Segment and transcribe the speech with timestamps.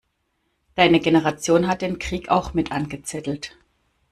[0.73, 3.55] Deine Generation hat den Krieg auch mit angezettelt!